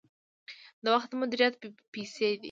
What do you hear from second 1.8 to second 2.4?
پیسې دي